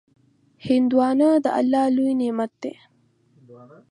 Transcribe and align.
هندوانه 0.67 1.29
د 1.43 1.45
الله 1.59 1.85
لوی 1.95 2.13
نعمت 2.21 2.51
دی. 2.61 2.73